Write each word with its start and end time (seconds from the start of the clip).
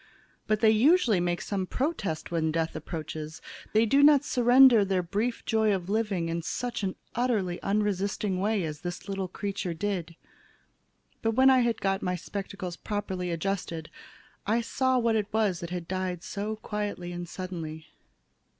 But 0.47 0.61
they 0.61 0.71
usually 0.71 1.19
make 1.19 1.41
some 1.41 1.67
protest 1.67 2.31
when 2.31 2.51
Death 2.51 2.75
approaches. 2.75 3.39
They 3.71 3.85
do 3.85 4.01
not 4.01 4.23
surrender 4.23 4.83
their 4.83 5.03
brief 5.03 5.45
joy 5.45 5.75
of 5.75 5.89
living 5.89 6.27
in 6.27 6.41
such 6.41 6.83
utterly 7.13 7.61
unresisting 7.61 8.39
way 8.39 8.63
as 8.63 8.81
this 8.81 9.07
little 9.07 9.27
creature 9.27 9.75
did. 9.75 10.15
But 11.21 11.33
when 11.35 11.51
I 11.51 11.59
had 11.59 11.81
got 11.81 12.01
my 12.01 12.15
spectacles 12.15 12.77
properly 12.77 13.29
adjusted, 13.29 13.91
I 14.47 14.61
saw 14.61 14.97
what 14.97 15.15
it 15.15 15.31
was 15.31 15.59
that 15.59 15.69
had 15.69 15.87
died 15.87 16.23
so 16.23 16.55
quietly 16.55 17.11
and 17.11 17.29
suddenly. 17.29 17.85